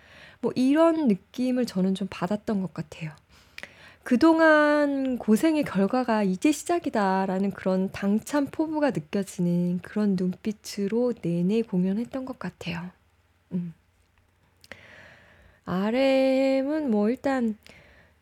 뭐 0.43 0.51
이런 0.55 1.07
느낌을 1.07 1.65
저는 1.65 1.95
좀 1.95 2.09
받았던 2.11 2.61
것 2.61 2.73
같아요. 2.73 3.11
그동안 4.03 5.17
고생의 5.17 5.63
결과가 5.63 6.23
이제 6.23 6.51
시작이다라는 6.51 7.51
그런 7.51 7.89
당찬 7.93 8.47
포부가 8.47 8.91
느껴지는 8.91 9.79
그런 9.79 10.17
눈빛으로 10.17 11.13
내내 11.21 11.61
공연했던 11.61 12.25
것 12.25 12.37
같아요. 12.37 12.91
음. 13.53 13.73
RM은 15.63 16.91
뭐 16.91 17.09
일단 17.09 17.57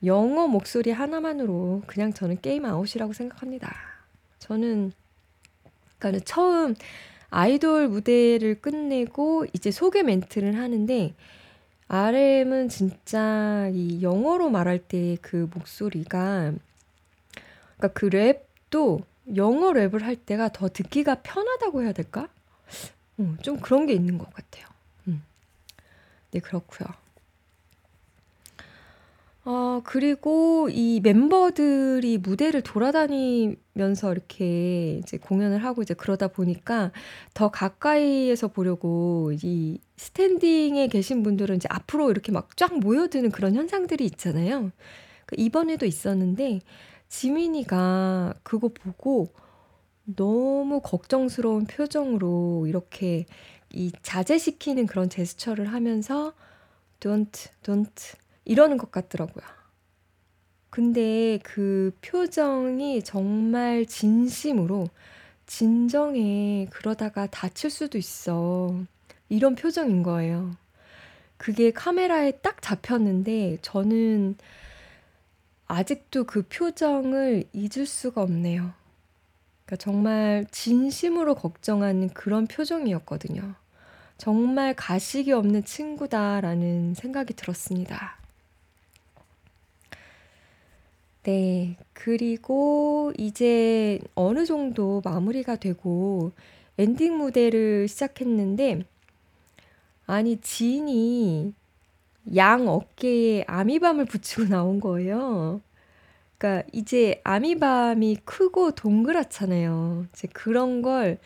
영어 0.05 0.45
목소리 0.45 0.91
하나만으로 0.91 1.81
그냥 1.87 2.13
저는 2.13 2.39
게임 2.41 2.65
아웃이라고 2.65 3.13
생각합니다. 3.13 3.75
저는 4.37 4.91
그러니까 5.97 6.23
처음 6.23 6.75
아이돌 7.31 7.87
무대를 7.87 8.61
끝내고 8.61 9.47
이제 9.53 9.71
소개 9.71 10.03
멘트를 10.03 10.59
하는데 10.59 11.15
RM은 11.93 12.69
진짜 12.69 13.69
이 13.73 14.01
영어로 14.01 14.49
말할 14.49 14.79
때 14.79 15.17
그 15.21 15.49
목소리가 15.53 16.53
그러니까 17.77 17.87
그 17.93 18.09
랩도 18.09 19.03
영어 19.35 19.71
랩을 19.73 20.01
할 20.01 20.15
때가 20.15 20.49
더 20.53 20.69
듣기가 20.69 21.15
편하다고 21.15 21.83
해야 21.83 21.91
될까? 21.91 22.29
어, 23.17 23.35
좀 23.41 23.59
그런 23.59 23.85
게 23.87 23.93
있는 23.93 24.17
것 24.17 24.33
같아요. 24.33 24.67
음. 25.09 25.21
네, 26.31 26.39
그렇고요. 26.39 26.87
어 29.43 29.81
그리고 29.83 30.69
이 30.69 30.99
멤버들이 31.01 32.19
무대를 32.19 32.61
돌아다니면서 32.61 34.11
이렇게 34.13 34.97
이제 34.99 35.17
공연을 35.17 35.63
하고 35.65 35.81
이제 35.81 35.95
그러다 35.95 36.27
보니까 36.27 36.91
더 37.33 37.49
가까이에서 37.49 38.49
보려고 38.49 39.31
이 39.41 39.79
스탠딩에 39.97 40.87
계신 40.89 41.23
분들은 41.23 41.55
이제 41.55 41.67
앞으로 41.71 42.11
이렇게 42.11 42.31
막 42.31 42.55
쫙 42.55 42.77
모여드는 42.79 43.31
그런 43.31 43.55
현상들이 43.55 44.05
있잖아요. 44.05 44.71
그 45.25 45.35
이번에도 45.39 45.85
있었는데 45.87 46.59
지민이가 47.09 48.35
그거 48.43 48.69
보고 48.69 49.29
너무 50.05 50.81
걱정스러운 50.81 51.65
표정으로 51.65 52.67
이렇게 52.67 53.25
이 53.73 53.91
자제시키는 54.03 54.85
그런 54.87 55.09
제스처를 55.09 55.67
하면서 55.73 56.33
"Don't, 56.99 57.49
don't." 57.63 58.20
이러는 58.45 58.77
것 58.77 58.91
같더라고요. 58.91 59.45
근데 60.69 61.37
그 61.43 61.95
표정이 62.01 63.03
정말 63.03 63.85
진심으로 63.85 64.87
진정해. 65.45 66.67
그러다가 66.69 67.27
다칠 67.27 67.69
수도 67.69 67.97
있어. 67.97 68.73
이런 69.27 69.55
표정인 69.55 70.01
거예요. 70.01 70.51
그게 71.35 71.71
카메라에 71.71 72.31
딱 72.39 72.61
잡혔는데 72.61 73.57
저는 73.61 74.37
아직도 75.67 76.23
그 76.25 76.43
표정을 76.43 77.45
잊을 77.51 77.85
수가 77.85 78.21
없네요. 78.21 78.71
그러니까 79.65 79.75
정말 79.77 80.45
진심으로 80.51 81.35
걱정하는 81.35 82.09
그런 82.09 82.47
표정이었거든요. 82.47 83.55
정말 84.17 84.73
가식이 84.75 85.31
없는 85.31 85.65
친구다라는 85.65 86.93
생각이 86.93 87.33
들었습니다. 87.33 88.20
네. 91.23 91.77
그리고 91.93 93.11
이제 93.17 93.99
어느 94.15 94.45
정도 94.45 95.01
마무리가 95.05 95.55
되고 95.55 96.31
엔딩 96.77 97.17
무대를 97.17 97.87
시작했는데 97.87 98.83
아니 100.05 100.37
진이 100.41 101.53
양 102.35 102.67
어깨에 102.67 103.45
아미밤을 103.47 104.05
붙이고 104.05 104.45
나온 104.45 104.79
거예요. 104.79 105.61
그러니까 106.37 106.67
이제 106.73 107.21
아미밤이 107.23 108.19
크고 108.25 108.71
동그랗잖아요. 108.73 110.07
이제 110.13 110.27
그런 110.33 110.81
걸 110.81 111.19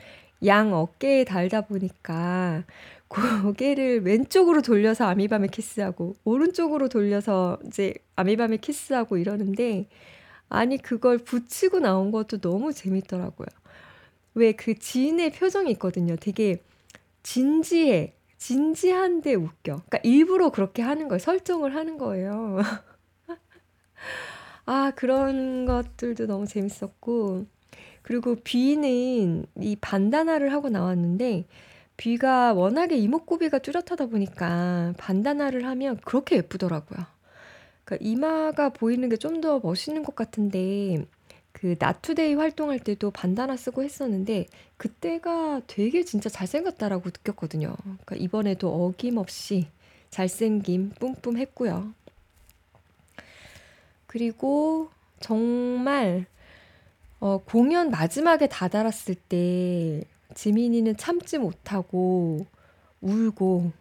양 0.45 0.73
어깨에 0.73 1.23
달다 1.25 1.61
보니까 1.61 2.63
고개를 3.09 4.01
왼쪽으로 4.05 4.61
돌려서 4.61 5.05
아미밤에 5.05 5.47
키스하고 5.47 6.15
오른쪽으로 6.23 6.89
돌려서 6.89 7.59
이제 7.67 7.93
아미밤에 8.15 8.57
키스하고 8.57 9.17
이러는데 9.17 9.87
아니 10.49 10.77
그걸 10.77 11.17
붙이고 11.19 11.79
나온 11.81 12.11
것도 12.11 12.39
너무 12.39 12.73
재밌더라고요. 12.73 13.47
왜 14.35 14.53
그 14.53 14.75
지인의 14.79 15.33
표정이 15.33 15.71
있거든요. 15.73 16.17
되게 16.17 16.63
진지해. 17.23 18.13
진지한데 18.37 19.33
웃겨. 19.35 19.83
그러니까 19.87 19.99
일부러 20.03 20.51
그렇게 20.51 20.81
하는 20.83 21.07
거예요. 21.09 21.19
설정을 21.19 21.75
하는 21.75 21.97
거예요. 21.97 22.59
아, 24.65 24.91
그런 24.95 25.65
것들도 25.65 26.27
너무 26.27 26.45
재밌었고. 26.47 27.45
그리고 28.03 28.35
비는 28.43 29.47
이 29.61 29.77
반다나를 29.81 30.53
하고 30.53 30.69
나왔는데 30.69 31.47
귀가 31.97 32.53
워낙에 32.53 32.95
이목구비가 32.97 33.59
뚜렷하다 33.59 34.07
보니까 34.07 34.93
반다나를 34.97 35.65
하면 35.65 35.97
그렇게 36.05 36.37
예쁘더라고요. 36.37 37.05
그러니까 37.85 38.05
이마가 38.09 38.69
보이는 38.69 39.07
게 39.09 39.17
좀 39.17 39.41
더 39.41 39.59
멋있는 39.59 40.03
것 40.03 40.15
같은데 40.15 41.05
그 41.51 41.75
나투데이 41.79 42.33
활동할 42.35 42.79
때도 42.79 43.11
반다나 43.11 43.55
쓰고 43.57 43.83
했었는데 43.83 44.47
그때가 44.77 45.61
되게 45.67 46.03
진짜 46.03 46.29
잘생겼다라고 46.29 47.05
느꼈거든요. 47.09 47.75
그러니까 47.85 48.15
이번에도 48.17 48.69
어김없이 48.87 49.67
잘생김 50.09 50.91
뿜뿜 50.99 51.37
했고요. 51.37 51.93
그리고 54.07 54.89
정말 55.19 56.25
어 57.19 57.37
공연 57.39 57.89
마지막에 57.89 58.47
다다랐을 58.47 59.15
때 59.29 60.03
지민이는 60.35 60.97
참지 60.97 61.39
못하고 61.39 62.45
울고 63.01 63.71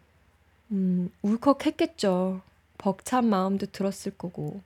음 0.71 1.11
울컥했겠죠. 1.21 2.41
벅찬 2.77 3.27
마음도 3.27 3.67
들었을 3.67 4.17
거고. 4.17 4.61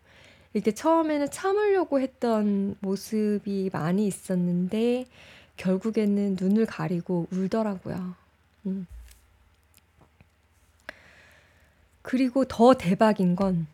이렇게 0.54 0.73
처음에는 0.73 1.30
참으려고 1.30 1.99
했던 1.99 2.75
모습이 2.80 3.69
많이 3.71 4.08
있었는데 4.08 5.06
결국에는 5.58 6.38
눈을 6.39 6.65
가리고 6.65 7.28
울더라고요. 7.32 8.15
음. 8.65 8.88
그리고 12.02 12.45
더 12.45 12.73
대박인 12.73 13.36
건 13.36 13.67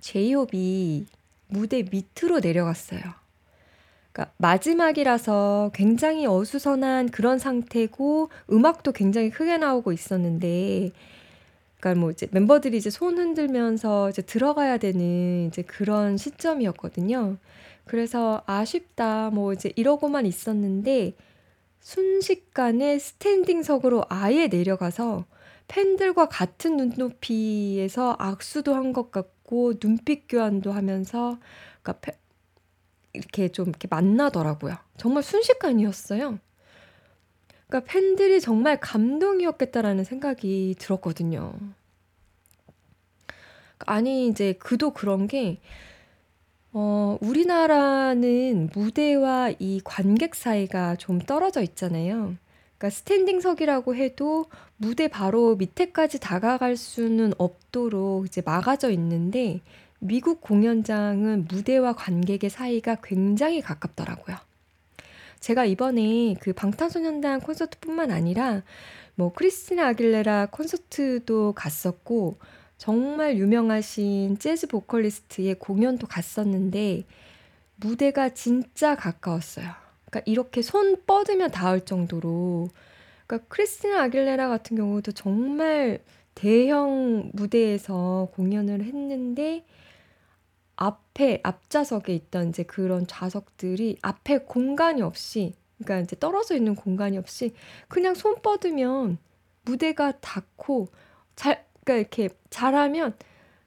제이홉이 0.00 1.06
무대 1.48 1.82
밑으로 1.82 2.40
내려갔어요. 2.40 3.25
그러니까 4.16 4.32
마지막이라서 4.38 5.72
굉장히 5.74 6.26
어수선한 6.26 7.10
그런 7.10 7.38
상태고 7.38 8.30
음악도 8.50 8.92
굉장히 8.92 9.30
크게 9.30 9.58
나오고 9.58 9.92
있었는데 9.92 10.92
그러니까 11.80 12.00
뭐 12.00 12.10
이제 12.10 12.26
멤버들이 12.32 12.78
이제 12.78 12.90
손 12.90 13.18
흔들면서 13.18 14.08
이제 14.10 14.22
들어가야 14.22 14.78
되는 14.78 15.46
이제 15.48 15.62
그런 15.62 16.16
시점이었거든요. 16.16 17.36
그래서 17.84 18.42
'아쉽다.' 18.46 19.30
뭐 19.32 19.52
이제 19.52 19.72
이러고만 19.76 20.26
있었는데 20.26 21.14
순식간에 21.80 22.98
스탠딩석으로 22.98 24.04
아예 24.08 24.48
내려가서 24.48 25.26
팬들과 25.68 26.28
같은 26.28 26.76
눈높이에서 26.76 28.16
악수도 28.18 28.74
한 28.74 28.92
것 28.92 29.10
같고 29.10 29.74
눈빛 29.80 30.24
교환도 30.28 30.72
하면서 30.72 31.38
그러니까 31.82 32.12
이렇게 33.16 33.48
좀 33.48 33.68
이렇게 33.68 33.88
만나더라고요. 33.90 34.76
정말 34.96 35.22
순식간이었어요. 35.22 36.38
그러니까 37.66 37.92
팬들이 37.92 38.40
정말 38.40 38.78
감동이었겠다라는 38.78 40.04
생각이 40.04 40.76
들었거든요. 40.78 41.54
아니 43.80 44.28
이제 44.28 44.52
그도 44.54 44.92
그런 44.92 45.26
게 45.26 45.60
어 46.78 47.16
우리나라는 47.22 48.68
무대와 48.74 49.52
이 49.58 49.80
관객 49.82 50.34
사이가 50.34 50.96
좀 50.96 51.18
떨어져 51.18 51.62
있잖아요. 51.62 52.36
그러니까 52.76 52.90
스탠딩석이라고 52.90 53.94
해도 53.94 54.44
무대 54.76 55.08
바로 55.08 55.56
밑에까지 55.56 56.20
다가갈 56.20 56.76
수는 56.76 57.32
없도록 57.38 58.26
이제 58.26 58.42
막아져 58.44 58.90
있는데 58.90 59.62
미국 60.06 60.40
공연장은 60.40 61.46
무대와 61.50 61.94
관객의 61.94 62.50
사이가 62.50 62.98
굉장히 63.02 63.60
가깝더라고요. 63.60 64.36
제가 65.40 65.64
이번에 65.64 66.34
그 66.40 66.52
방탄소년단 66.52 67.40
콘서트뿐만 67.40 68.10
아니라 68.10 68.62
뭐 69.14 69.32
크리스티나 69.32 69.88
아길레라 69.88 70.46
콘서트도 70.46 71.52
갔었고 71.52 72.38
정말 72.78 73.38
유명하신 73.38 74.38
재즈 74.38 74.68
보컬리스트의 74.68 75.56
공연도 75.58 76.06
갔었는데 76.06 77.04
무대가 77.76 78.30
진짜 78.30 78.94
가까웠어요. 78.94 79.66
그러니까 80.06 80.30
이렇게 80.30 80.62
손 80.62 81.02
뻗으면 81.06 81.50
닿을 81.50 81.84
정도로 81.84 82.68
그러니까 83.26 83.48
크리스티나 83.48 84.02
아길레라 84.02 84.48
같은 84.48 84.76
경우도 84.76 85.12
정말 85.12 86.00
대형 86.34 87.30
무대에서 87.32 88.28
공연을 88.34 88.84
했는데 88.84 89.64
앞에 90.76 91.40
앞좌석에 91.42 92.14
있던 92.14 92.50
이제 92.50 92.62
그런 92.62 93.06
좌석들이 93.06 93.98
앞에 94.02 94.38
공간이 94.38 95.02
없이 95.02 95.54
그러니까 95.78 96.00
이제 96.04 96.16
떨어져 96.18 96.54
있는 96.56 96.74
공간이 96.74 97.18
없이 97.18 97.54
그냥 97.88 98.14
손 98.14 98.36
뻗으면 98.42 99.18
무대가 99.64 100.12
닿고 100.20 100.88
잘 101.34 101.64
그러니까 101.84 102.00
이렇게 102.00 102.28
잘하면 102.50 103.14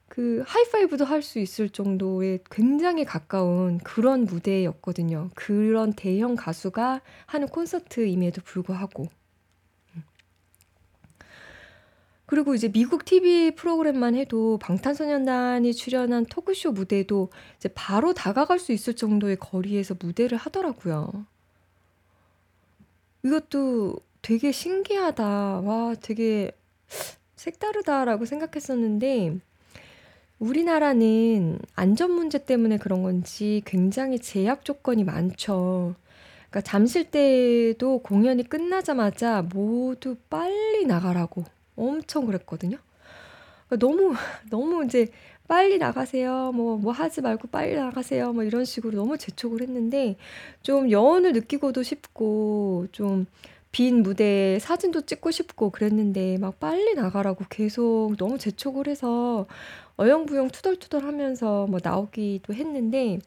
그 0.08 0.42
하이파이브도 0.46 1.04
할 1.04 1.22
수 1.22 1.38
있을 1.38 1.70
정도의 1.70 2.40
굉장히 2.50 3.04
가까운 3.04 3.78
그런 3.78 4.24
무대였거든요. 4.24 5.30
그런 5.34 5.92
대형 5.92 6.34
가수가 6.34 7.00
하는 7.26 7.48
콘서트임에도 7.48 8.42
불구하고. 8.42 9.06
그리고 12.30 12.54
이제 12.54 12.68
미국 12.70 13.04
TV 13.04 13.56
프로그램만 13.56 14.14
해도 14.14 14.56
방탄소년단이 14.58 15.74
출연한 15.74 16.24
토크쇼 16.26 16.70
무대도 16.70 17.30
이제 17.56 17.68
바로 17.74 18.12
다가갈 18.14 18.60
수 18.60 18.70
있을 18.70 18.94
정도의 18.94 19.34
거리에서 19.34 19.96
무대를 19.98 20.38
하더라고요. 20.38 21.26
이것도 23.24 23.96
되게 24.22 24.52
신기하다. 24.52 25.24
와, 25.24 25.96
되게 26.00 26.52
색다르다라고 27.34 28.26
생각했었는데, 28.26 29.40
우리나라는 30.38 31.58
안전 31.74 32.12
문제 32.12 32.44
때문에 32.44 32.78
그런 32.78 33.02
건지 33.02 33.60
굉장히 33.64 34.20
제약 34.20 34.64
조건이 34.64 35.02
많죠. 35.02 35.96
그러니까 36.48 36.60
잠실 36.60 37.10
때도 37.10 37.98
공연이 38.04 38.44
끝나자마자 38.44 39.42
모두 39.42 40.14
빨리 40.30 40.84
나가라고 40.86 41.44
엄청 41.80 42.26
그랬거든요. 42.26 42.78
너무 43.78 44.14
너무 44.50 44.84
이제 44.84 45.08
"빨리 45.48 45.78
나가세요." 45.78 46.52
뭐 46.52 46.76
"뭐 46.76 46.92
하지 46.92 47.20
말고 47.22 47.48
빨리 47.48 47.74
나가세요." 47.76 48.32
뭐 48.32 48.42
이런 48.44 48.64
식으로 48.64 48.96
너무 48.96 49.18
재촉을 49.18 49.62
했는데 49.62 50.16
좀 50.62 50.90
여운을 50.90 51.32
느끼고도 51.32 51.82
싶고 51.82 52.86
좀 52.92 53.26
빈 53.72 54.02
무대에 54.02 54.58
사진도 54.58 55.02
찍고 55.02 55.30
싶고 55.30 55.70
그랬는데 55.70 56.38
막 56.38 56.58
빨리 56.58 56.94
나가라고 56.94 57.44
계속 57.48 58.14
너무 58.18 58.36
재촉을 58.38 58.88
해서 58.88 59.46
어영부영 59.96 60.48
투덜투덜 60.50 61.04
하면서 61.04 61.66
뭐 61.68 61.78
나오기도 61.82 62.52
했는데 62.54 63.18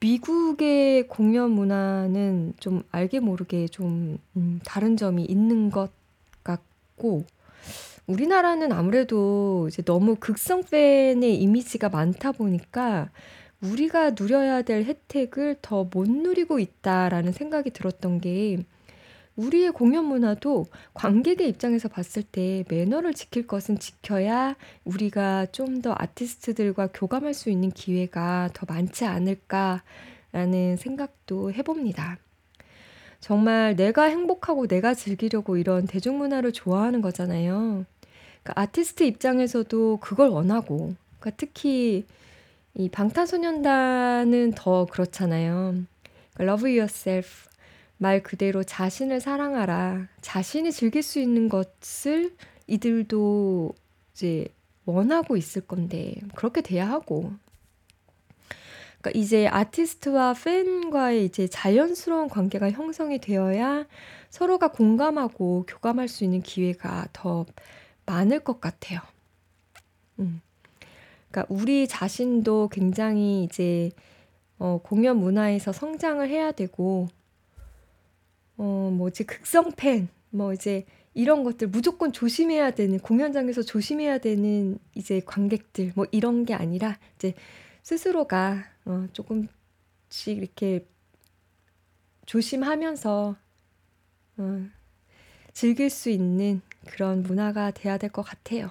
미국의 0.00 1.06
공연 1.08 1.52
문화는 1.52 2.54
좀 2.58 2.82
알게 2.90 3.20
모르게 3.20 3.68
좀 3.68 4.18
음 4.36 4.60
다른 4.64 4.96
점이 4.96 5.24
있는 5.24 5.70
것 5.70 5.90
같고 6.96 7.24
우리나라는 8.06 8.72
아무래도 8.72 9.68
이제 9.68 9.82
너무 9.82 10.16
극성 10.16 10.62
팬의 10.64 11.36
이미지가 11.36 11.88
많다 11.88 12.32
보니까 12.32 13.10
우리가 13.62 14.10
누려야 14.10 14.62
될 14.62 14.84
혜택을 14.84 15.56
더 15.62 15.84
못 15.92 16.08
누리고 16.10 16.58
있다라는 16.58 17.32
생각이 17.32 17.70
들었던 17.70 18.20
게 18.20 18.58
우리의 19.36 19.72
공연 19.72 20.04
문화도 20.06 20.66
관객의 20.94 21.48
입장에서 21.48 21.88
봤을 21.88 22.22
때 22.22 22.64
매너를 22.68 23.14
지킬 23.14 23.46
것은 23.46 23.78
지켜야 23.78 24.56
우리가 24.84 25.46
좀 25.52 25.80
더 25.80 25.94
아티스트들과 25.96 26.88
교감할 26.92 27.32
수 27.34 27.50
있는 27.50 27.70
기회가 27.70 28.50
더 28.52 28.66
많지 28.68 29.04
않을까라는 29.06 30.76
생각도 30.78 31.52
해봅니다. 31.52 32.18
정말 33.22 33.76
내가 33.76 34.02
행복하고 34.02 34.66
내가 34.66 34.94
즐기려고 34.94 35.56
이런 35.56 35.86
대중문화를 35.86 36.52
좋아하는 36.52 37.00
거잖아요. 37.00 37.86
그러니까 38.42 38.60
아티스트 38.60 39.04
입장에서도 39.04 39.98
그걸 39.98 40.28
원하고, 40.28 40.94
그러니까 41.20 41.30
특히 41.36 42.04
이 42.74 42.88
방탄소년단은 42.88 44.52
더 44.56 44.86
그렇잖아요. 44.86 45.84
그러니까 46.34 46.40
Love 46.40 46.78
yourself. 46.78 47.48
말 47.96 48.24
그대로 48.24 48.64
자신을 48.64 49.20
사랑하라. 49.20 50.08
자신이 50.20 50.72
즐길 50.72 51.04
수 51.04 51.20
있는 51.20 51.48
것을 51.48 52.34
이들도 52.66 53.72
이제 54.12 54.48
원하고 54.84 55.36
있을 55.36 55.62
건데, 55.62 56.16
그렇게 56.34 56.60
돼야 56.60 56.90
하고. 56.90 57.30
그러니까 59.02 59.18
이제 59.18 59.48
아티스트와 59.48 60.34
팬과의 60.34 61.24
이제 61.24 61.48
자연스러운 61.48 62.28
관계가 62.28 62.70
형성이 62.70 63.18
되어야 63.18 63.86
서로가 64.30 64.68
공감하고 64.68 65.66
교감할 65.66 66.06
수 66.06 66.22
있는 66.22 66.40
기회가 66.40 67.08
더 67.12 67.44
많을 68.06 68.40
것 68.40 68.60
같아요. 68.60 69.00
음. 70.20 70.40
그러니까 71.30 71.52
우리 71.52 71.88
자신도 71.88 72.68
굉장히 72.68 73.42
이제 73.42 73.90
어, 74.58 74.78
공연 74.80 75.18
문화에서 75.18 75.72
성장을 75.72 76.28
해야 76.28 76.52
되고, 76.52 77.08
어, 78.56 78.92
뭐지, 78.96 79.24
극성 79.24 79.72
팬, 79.72 80.08
뭐 80.30 80.52
이제 80.52 80.86
이런 81.14 81.42
것들 81.42 81.66
무조건 81.66 82.12
조심해야 82.12 82.70
되는, 82.70 83.00
공연장에서 83.00 83.62
조심해야 83.62 84.18
되는 84.18 84.78
이제 84.94 85.20
관객들, 85.26 85.90
뭐 85.96 86.06
이런 86.12 86.44
게 86.44 86.54
아니라 86.54 86.96
이제 87.16 87.34
스스로가 87.82 88.71
어, 88.84 89.06
조금씩 89.12 90.38
이렇게 90.38 90.86
조심하면서 92.26 93.36
어, 94.38 94.66
즐길 95.52 95.90
수 95.90 96.10
있는 96.10 96.60
그런 96.86 97.22
문화가 97.22 97.70
돼야 97.70 97.98
될 97.98 98.10
것 98.10 98.22
같아요. 98.22 98.70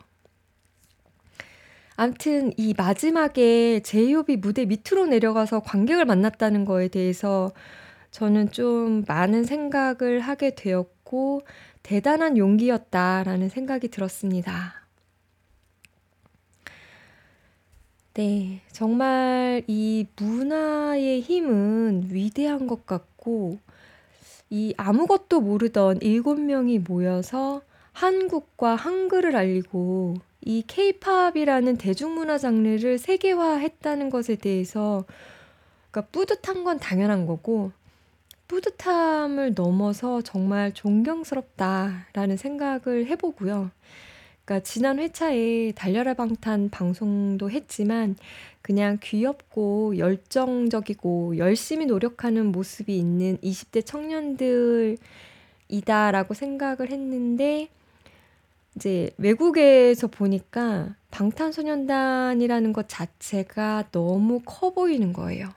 암튼 1.96 2.52
이 2.58 2.74
마지막에 2.76 3.82
제이홉이 3.82 4.38
무대 4.38 4.66
밑으로 4.66 5.06
내려가서 5.06 5.60
관객을 5.62 6.06
만났다는 6.06 6.66
거에 6.66 6.88
대해서 6.88 7.52
저는 8.12 8.52
좀 8.52 9.04
많은 9.08 9.44
생각을 9.44 10.20
하게 10.22 10.56
되었고 10.56 11.42
대단한 11.84 12.38
용기였다라는 12.38 13.50
생각이 13.50 13.90
들었습니다. 13.90 14.81
네. 18.14 18.60
정말 18.74 19.64
이 19.68 20.06
문화의 20.18 21.22
힘은 21.22 22.10
위대한 22.12 22.68
것 22.68 22.86
같고 22.86 23.58
이 24.50 24.74
아무것도 24.76 25.40
모르던 25.40 26.00
일곱 26.02 26.38
명이 26.42 26.80
모여서 26.80 27.62
한국과 27.94 28.76
한글을 28.76 29.38
알리고 29.38 30.16
이 30.42 30.64
케이팝이라는 30.68 31.78
대중문화 31.78 32.38
장르를 32.38 32.98
세계화했다는 32.98 34.10
것에 34.10 34.36
대해서 34.36 35.06
그러니까 35.90 36.12
뿌듯한 36.12 36.66
건 36.66 36.80
당연한 36.80 37.26
거고 37.26 37.72
뿌듯함을 38.50 39.54
넘어서 39.56 40.22
정말 40.22 40.74
존경스럽다라는 40.74 42.36
생각을 42.36 43.06
해 43.06 43.16
보고요. 43.16 43.72
그러니까 44.46 44.64
지난 44.64 45.00
회차에 45.00 45.74
달려라 45.74 46.14
방탄 46.14 46.70
방송도 46.70 47.52
했지만 47.52 48.16
그냥 48.62 48.98
귀엽고 49.02 49.98
열정적이고 49.98 51.38
열심히 51.38 51.86
노력하는 51.86 52.52
모습이 52.52 52.98
있는 52.98 53.38
20대 53.38 53.86
청년들이다라고 53.86 56.34
생각을 56.34 56.92
했는데 56.92 57.70
이제 58.76 59.12
외국에서 59.18 60.08
보니까 60.08 60.96
방탄소년단이라는 61.12 62.74
것 62.74 62.88
자체가 62.88 63.90
너무 63.92 64.42
커 64.46 64.72
보이는 64.72 65.14
거예요. 65.14 65.50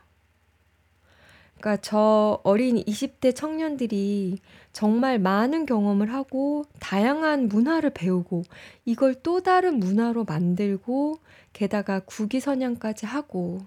그러니까 1.59 1.81
저 1.81 2.41
어린 2.43 2.77
20대 2.77 3.35
청년들이 3.35 4.41
정말 4.75 5.21
많은 5.21 5.67
경험을 5.67 6.13
하고 6.13 6.65
다양한 6.81 7.47
문화를 7.47 7.91
배우고 7.91 8.43
이걸 8.85 9.15
또 9.23 9.41
다른 9.41 9.79
문화로 9.79 10.25
만들고 10.25 11.21
게다가 11.53 12.01
국위선양까지 12.01 13.07
하고 13.07 13.61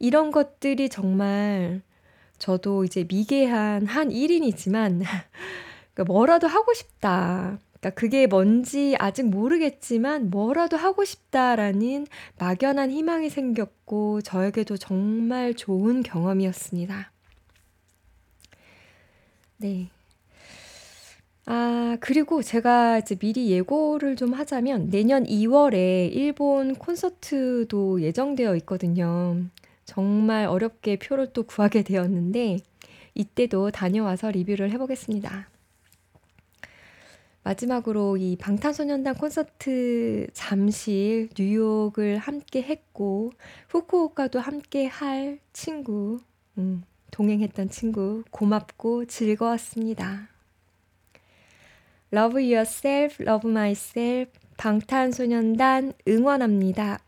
이런 0.00 0.32
것들이 0.32 0.88
정말 0.88 1.82
저도 2.38 2.84
이제 2.84 3.04
미개한 3.06 3.86
한 3.86 4.08
1인이지만 4.08 5.02
그러니까 5.92 6.04
뭐라도 6.06 6.48
하고 6.48 6.72
싶다. 6.72 7.58
그러니까 7.78 7.90
그게 7.90 8.26
뭔지 8.26 8.96
아직 8.98 9.24
모르겠지만 9.24 10.30
뭐라도 10.30 10.78
하고 10.78 11.04
싶다라는 11.04 12.06
막연한 12.38 12.90
희망이 12.90 13.28
생겼고 13.28 14.22
저에게도 14.22 14.78
정말 14.78 15.52
좋은 15.52 16.02
경험이었습니다. 16.02 17.12
네. 19.58 19.90
아 21.46 21.96
그리고 22.00 22.42
제가 22.42 22.98
이제 22.98 23.14
미리 23.16 23.50
예고를 23.50 24.16
좀 24.16 24.32
하자면 24.32 24.90
내년 24.90 25.26
2 25.26 25.46
월에 25.46 26.06
일본 26.06 26.74
콘서트도 26.74 28.00
예정되어 28.00 28.56
있거든요. 28.56 29.44
정말 29.84 30.46
어렵게 30.46 30.98
표를 30.98 31.32
또 31.34 31.42
구하게 31.42 31.82
되었는데 31.82 32.58
이때도 33.14 33.70
다녀와서 33.70 34.30
리뷰를 34.30 34.70
해 34.70 34.78
보겠습니다. 34.78 35.48
마지막으로 37.42 38.16
이 38.16 38.36
방탄소년단 38.36 39.16
콘서트 39.16 40.26
잠실 40.32 41.28
뉴욕을 41.38 42.16
함께 42.16 42.62
했고 42.62 43.32
후쿠오카도 43.68 44.40
함께 44.40 44.86
할 44.86 45.38
친구 45.52 46.20
음 46.56 46.82
동행했던 47.10 47.68
친구 47.68 48.24
고맙고 48.30 49.04
즐거웠습니다. 49.04 50.33
Love 52.14 52.38
yourself, 52.38 53.18
love 53.18 53.44
myself. 53.50 54.30
방탄소년단 54.56 55.94
응원합니다. 56.06 57.03